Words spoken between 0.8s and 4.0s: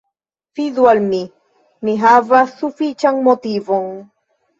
al mi; mi havas sufiĉan motivon.